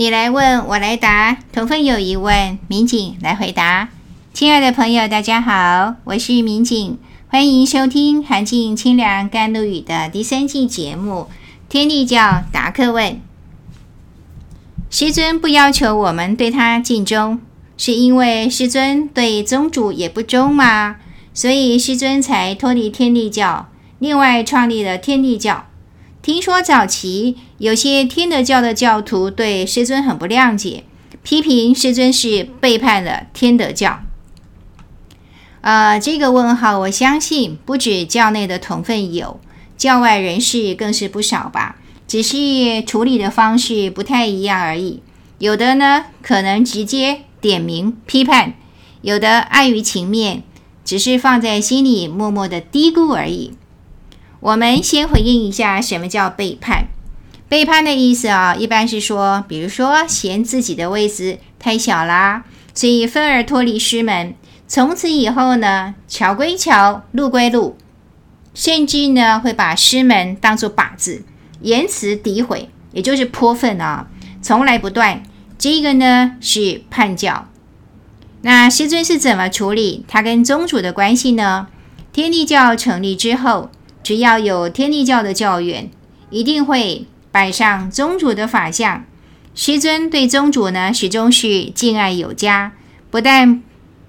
[0.00, 3.90] 你来问我来答，同分有疑问，民警来回答。
[4.32, 11.28] 亲爱的朋友，大家好，我是民警，欢迎收听寒静清凉甘露雨的第三季节目
[11.68, 13.12] 《天地教答客问》。
[14.88, 17.38] 师尊不要求我们对他尽忠，
[17.76, 20.96] 是因为师尊对宗主也不忠吗？
[21.34, 25.66] 所以师尊才脱离天地教，另外创立了天地教。
[26.22, 30.84] 听说早期有些天德教的教徒对师尊很不谅解，
[31.22, 34.00] 批评师尊是背叛了天德教。
[35.62, 39.40] 呃，这个问号，我相信不止教内的同分有，
[39.78, 45.02] 教外人士更是不少吧，只是处理的方式不太一样而已。
[45.38, 48.52] 有的呢，可能直接点名批判；
[49.00, 50.42] 有的碍于情面，
[50.84, 53.54] 只是放在心里默默的嘀咕而已。
[54.40, 56.86] 我们先回应一下，什么叫背叛？
[57.46, 64.34] 背叛的意思啊，一般是说，比如说嫌自己的位置太小啦，所以愤而脱离师门。
[64.66, 67.76] 从此以后呢，桥归桥，路归路，
[68.54, 71.22] 甚至呢会把师门当作靶子，
[71.60, 74.06] 言辞诋毁，也就是泼粪啊，
[74.40, 75.22] 从来不断。
[75.58, 77.46] 这个呢是叛教。
[78.40, 81.66] 那师尊是怎么处理他跟宗主的关系呢？
[82.10, 83.70] 天地教成立之后。
[84.02, 85.90] 只要有天地教的教员，
[86.30, 89.04] 一定会摆上宗主的法像。
[89.54, 92.72] 师尊对宗主呢，始终是敬爱有加，
[93.10, 93.62] 不但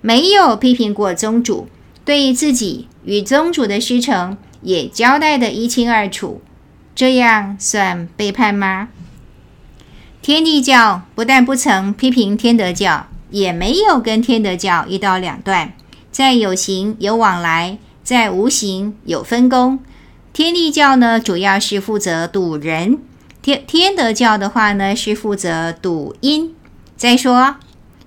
[0.00, 1.68] 没有批评过宗主，
[2.04, 6.40] 对自己与宗主的师承也交代得一清二楚。
[6.94, 8.88] 这样算背叛吗？
[10.22, 15.74] 天地教不但不曾批评天德教，也没有跟天德教一刀两断，
[16.12, 17.78] 在有形有往来。
[18.04, 19.78] 在无形有分工，
[20.34, 22.98] 天帝教呢，主要是负责度人，
[23.40, 26.54] 天天德教的话呢，是负责度因。
[26.98, 27.56] 再说，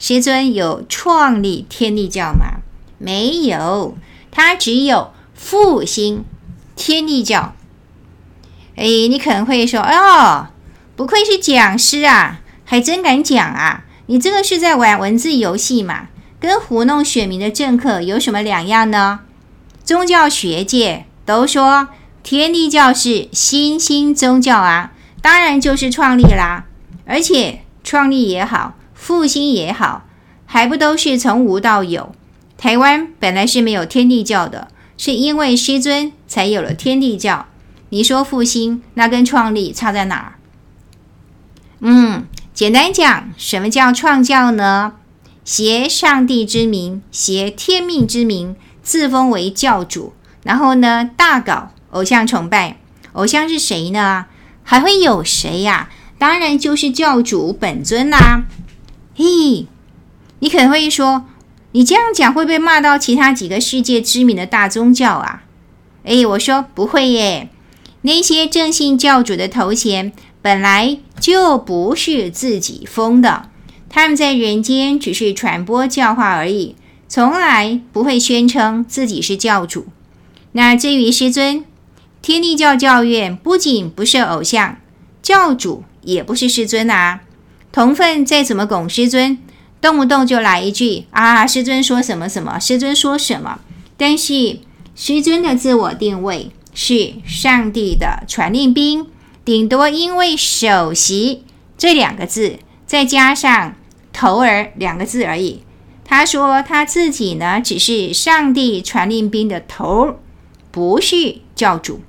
[0.00, 2.60] 师尊有创立天帝教吗？
[2.98, 3.96] 没有，
[4.32, 6.24] 他只有复兴
[6.74, 7.54] 天帝教。
[8.74, 10.48] 哎，你可能会说，哦，
[10.96, 13.84] 不愧是讲师啊，还真敢讲啊！
[14.06, 16.08] 你这个是在玩文字游戏嘛？
[16.40, 19.20] 跟糊弄选民的政客有什么两样呢？
[19.84, 21.88] 宗教学界都说
[22.22, 26.64] 天地教是新兴宗教啊，当然就是创立啦。
[27.04, 30.06] 而且创立也好，复兴也好，
[30.46, 32.14] 还不都是从无到有？
[32.56, 37.44] 台湾本来是没有天地教的，是因为师尊才有了天地教。
[37.90, 40.32] 你说复兴，那跟创立差在哪儿？
[41.80, 42.24] 嗯，
[42.54, 44.94] 简单讲，什么叫创教呢？
[45.44, 48.56] 挟上帝之名，挟天命之名。
[48.84, 50.12] 自封为教主，
[50.44, 52.76] 然后呢，大搞偶像崇拜。
[53.14, 54.26] 偶像是谁呢？
[54.62, 55.88] 还会有谁呀？
[56.18, 58.44] 当然就是教主本尊啦。
[59.16, 59.66] 嘿，
[60.38, 61.24] 你可能会说，
[61.72, 65.44] 你这样讲会不会骂到其他几个世界知名的大宗教啊？
[66.04, 67.48] 诶，我说不会耶。
[68.02, 70.12] 那些正信教主的头衔
[70.42, 73.48] 本来就不是自己封的，
[73.88, 76.76] 他们在人间只是传播教化而已。
[77.14, 79.86] 从来不会宣称自己是教主。
[80.50, 81.64] 那至于师尊，
[82.20, 84.78] 天帝教教院不仅不是偶像，
[85.22, 87.20] 教主也不是师尊啊。
[87.70, 89.38] 同分再怎么拱师尊，
[89.80, 93.60] 动不动就来一句啊，师尊说什么什么，师尊说什么。
[93.96, 94.58] 但是
[94.96, 99.06] 师尊的自我定位是上帝的传令兵，
[99.44, 101.44] 顶多因为首席
[101.78, 102.58] 这两个字，
[102.88, 103.76] 再加上
[104.12, 105.60] 头儿两个字而已。
[106.04, 110.16] 他说他自己呢，只是上帝传令兵的头，
[110.70, 112.00] 不是教主。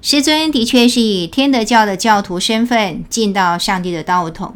[0.00, 4.54] 师尊的确是以天德教的教徒身份进到上帝的道统。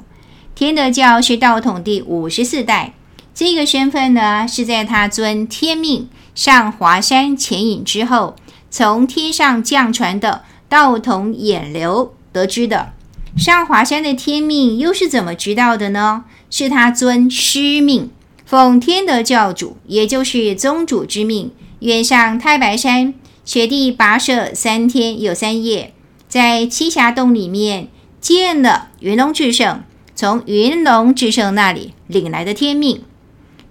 [0.57, 2.95] 天德教是道统第五十四代，
[3.33, 8.35] 这个身份呢，是在他遵天命上华山潜隐之后，
[8.71, 12.93] 从天上降传的道统眼流得知的。
[13.37, 16.25] 上华山的天命又是怎么知道的呢？
[16.51, 18.11] 是他遵师命。
[18.47, 21.51] 奉天德教主，也就是宗主之命，
[21.81, 23.13] 远上太白山，
[23.45, 25.93] 雪地跋涉三天又三夜，
[26.29, 27.89] 在栖霞洞里面
[28.21, 29.83] 见了云龙至圣，
[30.15, 33.03] 从云龙至圣那里领来的天命。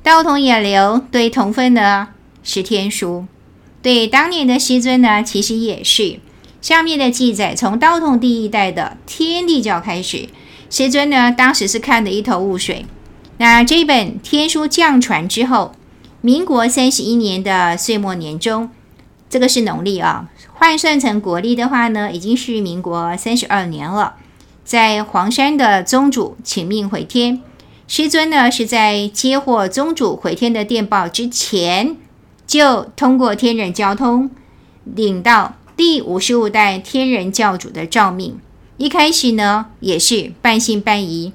[0.03, 2.09] 道统眼流对同奋呢
[2.43, 3.25] 是天书，
[3.81, 6.19] 对当年的师尊呢其实也是。
[6.61, 10.27] 下面的记载从道统第一代的天地教开始，
[10.69, 12.85] 师尊呢当时是看得一头雾水。
[13.37, 15.73] 那这本天书降传之后，
[16.21, 18.69] 民国三十一年的岁末年终，
[19.29, 24.15] 这个是农历啊，换算成国历的话呢，已经是民国三十二年了。
[24.63, 27.41] 在黄山的宗主请命回天。
[27.87, 31.95] 师尊呢是在接获宗主回天的电报之前，
[32.47, 34.31] 就通过天人交通，
[34.85, 38.39] 领到第五十五代天人教主的诏命。
[38.77, 41.31] 一开始呢也是半信半疑，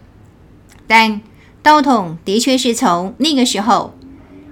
[0.89, 1.21] 但
[1.63, 3.95] 道统的确是从那个时候，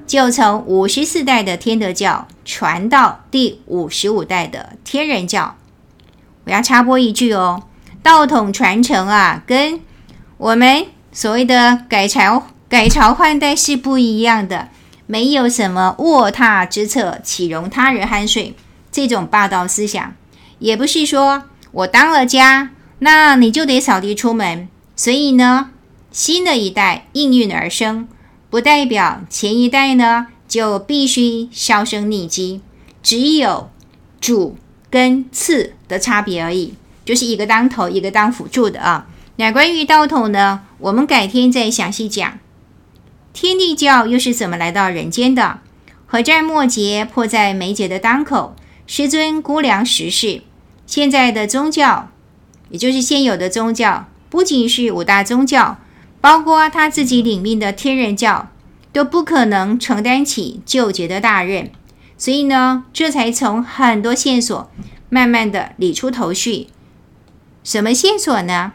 [0.06, 5.56] 就从五十四代的天德教传到第五十五代的天人教。
[6.44, 7.62] 我要插播一句哦，
[8.02, 9.80] 道统传承啊，跟
[10.36, 10.86] 我们。
[11.10, 14.68] 所谓的改朝改朝换代是不一样的，
[15.06, 18.54] 没有什么卧榻之侧岂容他人酣睡
[18.92, 20.14] 这种霸道思想，
[20.60, 22.70] 也不是说我当了家，
[23.00, 24.68] 那你就得扫地出门。
[24.94, 25.70] 所以呢，
[26.18, 28.08] 新的一代应运而生，
[28.50, 32.60] 不代表前一代呢就必须销声匿迹，
[33.04, 33.70] 只有
[34.20, 34.56] 主
[34.90, 36.74] 跟次的差别而已，
[37.04, 39.06] 就是一个当头，一个当辅助的啊。
[39.36, 42.40] 那关于道统呢，我们改天再详细讲。
[43.32, 45.60] 天地教又是怎么来到人间的？
[46.06, 48.56] 何在末节迫在眉睫的当口，
[48.88, 50.42] 师尊估量时势。
[50.84, 52.10] 现在的宗教，
[52.70, 55.78] 也就是现有的宗教，不仅是五大宗教，
[56.20, 58.48] 包括他自己领命的天人教，
[58.92, 61.70] 都不可能承担起救劫的大任。
[62.16, 64.70] 所以呢，这才从很多线索
[65.08, 66.66] 慢慢的理出头绪。
[67.62, 68.72] 什么线索呢？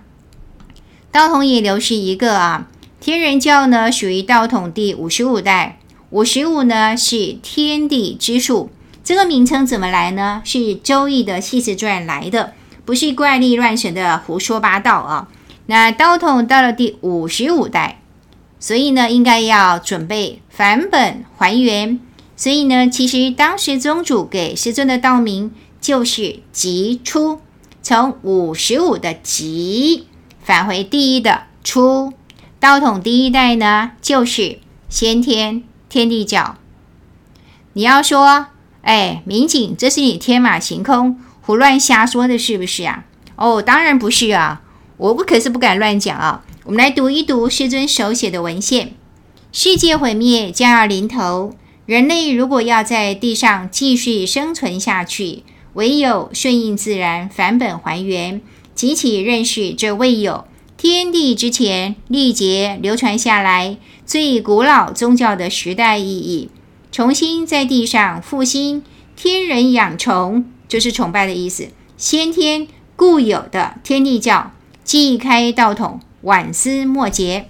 [1.11, 2.67] 道统也留是一个啊，
[2.99, 5.79] 天人教呢属于道统第五十五代，
[6.11, 8.71] 五十五呢是天地之数，
[9.03, 10.41] 这个名称怎么来呢？
[10.45, 12.53] 是《周易》的系辞传来的，
[12.85, 15.27] 不是怪力乱神的胡说八道啊。
[15.65, 17.99] 那道统到了第五十五代，
[18.59, 21.99] 所以呢应该要准备返本还原，
[22.35, 27.39] 所以呢其实当时宗主给师尊的道名就是吉出，
[27.81, 30.07] 从五十五的吉。
[30.45, 32.11] 返回第一的出，
[32.59, 36.57] 道统第一代呢，就是先天天地教。
[37.71, 38.47] 你要说，
[38.81, 43.05] 哎，民警，这是你天马行空、胡乱瞎说的，是不是啊？
[43.37, 44.61] 哦，当然不是啊，
[44.97, 46.43] 我不可是不敢乱讲啊。
[46.65, 48.93] 我们来读一读师尊手写的文献：
[49.51, 51.55] 世界毁灭将要临头，
[51.85, 55.43] 人类如果要在地上继续生存下去，
[55.73, 58.41] 唯有顺应自然，返本还原。
[58.75, 60.45] 急起认识这未有
[60.77, 66.49] 天地之前历劫流传下来最古老宗教的时代意义，
[66.91, 68.83] 重新在地上复兴
[69.15, 71.67] 天人养崇，就是崇拜的意思。
[71.97, 74.51] 先天固有的天地教，
[74.83, 77.47] 继开道统，挽思末节，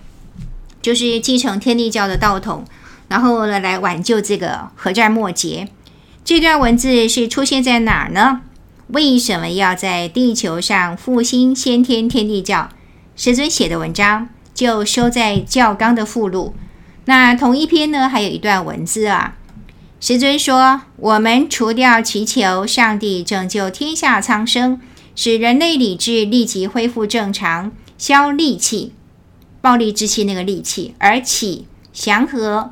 [0.81, 2.65] 就是继承天地教的道统，
[3.07, 5.67] 然后呢来挽救这个何战末节。
[6.23, 8.41] 这段文字是出现在哪儿呢？
[8.87, 12.69] 为什么要在地球上复兴先天天地教？
[13.15, 16.53] 师尊写的文章就收在教纲的附录。
[17.05, 19.35] 那同一篇呢，还有一段文字啊。
[19.99, 24.79] 师尊说：“我们除掉祈求上帝拯救天下苍生，
[25.15, 28.93] 使人类理智立即恢复正常，消戾气、
[29.61, 32.71] 暴戾之气那个戾气，而起祥和、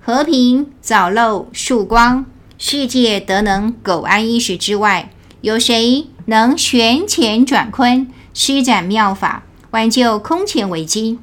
[0.00, 2.26] 和平、早露曙光，
[2.58, 5.10] 世界得能苟安一时之外。”
[5.42, 11.18] 有谁能旋乾转坤，施展妙法，挽救空前危机？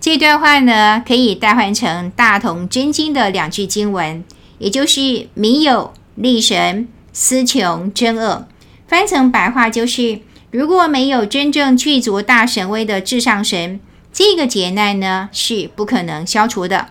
[0.00, 4.24] 这段话呢，可以代换成《大同真经》的两句经文，
[4.58, 8.46] 也就是“民有力神，思穷真恶”。
[8.90, 10.18] 翻成白话就是：
[10.50, 13.78] 如果没有真正具足大神威的至上神，
[14.12, 16.88] 这个劫难呢是不可能消除的。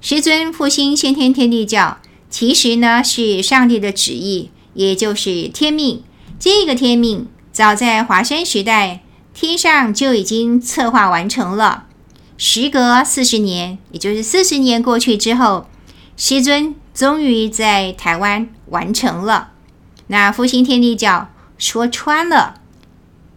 [0.00, 1.98] 师尊复兴先天天地教，
[2.30, 4.50] 其实呢是上帝的旨意。
[4.72, 6.02] 也就是天命，
[6.38, 9.02] 这个天命早在华山时代，
[9.34, 11.84] 天上就已经策划完成了。
[12.38, 15.68] 时隔四十年，也就是四十年过去之后，
[16.16, 19.50] 师尊终于在台湾完成了。
[20.08, 22.60] 那复兴天地教说穿了，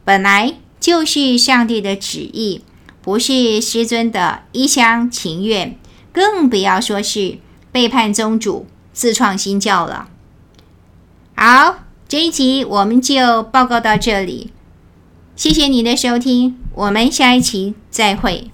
[0.04, 2.64] 本来就是上帝的旨意，
[3.02, 5.78] 不是师尊的一厢情愿，
[6.12, 7.38] 更不要说是
[7.72, 10.10] 背叛宗主、自创新教了。
[11.36, 14.52] 好，这一集我们就报告到这里，
[15.36, 18.50] 谢谢你的收听，我们下一期再会。